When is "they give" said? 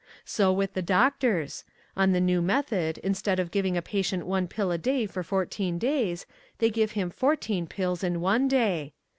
6.57-6.93